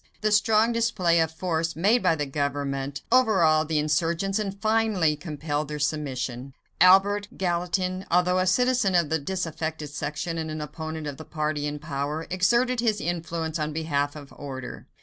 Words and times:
The 0.21 0.31
strong 0.31 0.71
display 0.71 1.19
of 1.19 1.29
force 1.29 1.75
made 1.75 2.01
by 2.01 2.15
the 2.15 2.25
government 2.25 3.03
overawed 3.11 3.67
the 3.69 3.77
insurgents 3.77 4.39
and 4.39 4.59
finally 4.59 5.15
compelled 5.15 5.67
their 5.67 5.77
submission. 5.77 6.55
Albert 6.79 7.27
Gallatin, 7.37 8.07
although 8.09 8.39
a 8.39 8.47
citizen 8.47 8.95
of 8.95 9.09
the 9.09 9.19
disaffected 9.19 9.91
section 9.91 10.39
and 10.39 10.49
an 10.49 10.59
opponent 10.59 11.05
of 11.05 11.17
the 11.17 11.23
party 11.23 11.67
in 11.67 11.77
power, 11.77 12.25
exerted 12.31 12.79
his 12.79 12.99
influence 12.99 13.59
on 13.59 13.73
behalf 13.73 14.15
of 14.15 14.33
order. 14.35 14.87